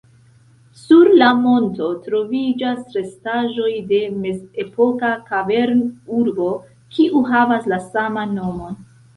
[0.83, 6.51] Sur la monto troviĝas restaĵoj de mezepoka kavern-urbo,
[6.97, 8.85] kiu havas la saman nomon.